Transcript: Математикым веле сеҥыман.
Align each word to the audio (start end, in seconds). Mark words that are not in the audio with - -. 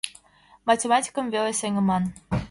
Математикым 0.69 1.25
веле 1.33 1.51
сеҥыман. 1.59 2.03